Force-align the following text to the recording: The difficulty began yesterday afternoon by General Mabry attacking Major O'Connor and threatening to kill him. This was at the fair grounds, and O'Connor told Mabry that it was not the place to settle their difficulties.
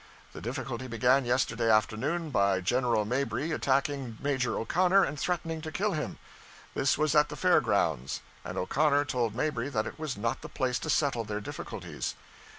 The 0.33 0.41
difficulty 0.41 0.87
began 0.87 1.25
yesterday 1.25 1.69
afternoon 1.69 2.31
by 2.31 2.59
General 2.59 3.05
Mabry 3.05 3.51
attacking 3.51 4.17
Major 4.19 4.57
O'Connor 4.57 5.03
and 5.03 5.19
threatening 5.19 5.61
to 5.61 5.71
kill 5.71 5.91
him. 5.91 6.17
This 6.73 6.97
was 6.97 7.13
at 7.13 7.29
the 7.29 7.35
fair 7.35 7.61
grounds, 7.61 8.21
and 8.43 8.57
O'Connor 8.57 9.05
told 9.05 9.35
Mabry 9.35 9.69
that 9.69 9.85
it 9.85 9.99
was 9.99 10.17
not 10.17 10.41
the 10.41 10.49
place 10.49 10.79
to 10.79 10.89
settle 10.89 11.23
their 11.23 11.39
difficulties. 11.39 12.15